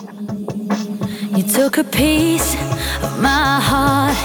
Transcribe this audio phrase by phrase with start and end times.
[0.00, 2.54] You took a piece
[3.04, 4.16] of my heart.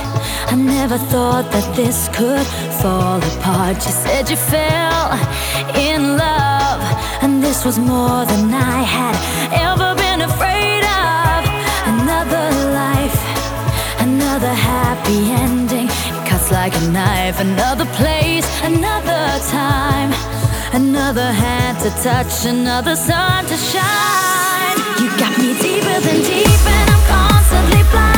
[0.47, 2.47] I never thought that this could
[2.81, 3.75] fall apart.
[3.85, 5.11] You said you fell
[5.75, 6.79] in love,
[7.21, 9.15] and this was more than I had
[9.67, 11.39] ever been afraid of.
[11.93, 13.19] Another life,
[13.99, 15.87] another happy ending.
[15.87, 17.41] It cuts like a knife.
[17.41, 20.13] Another place, another time,
[20.71, 24.24] another hand to touch, another sun to shine.
[25.01, 28.14] You got me deeper than deep, and I'm constantly blinded.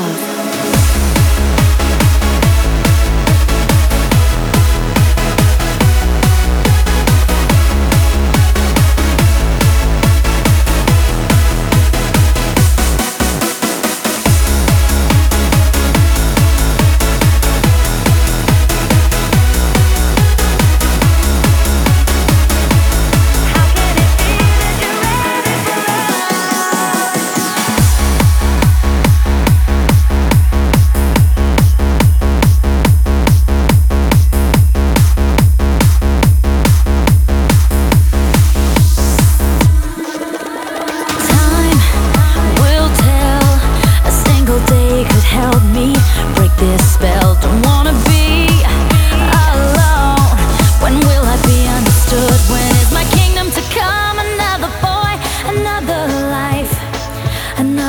[0.00, 0.39] Love.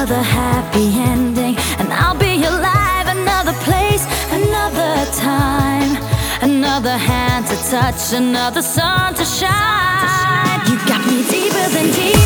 [0.02, 3.05] Another happy ending, and I'll be alive.
[3.05, 5.95] Another place, another time,
[6.41, 10.59] another hand to touch, another sun to shine.
[10.67, 12.20] You got me deeper than deep.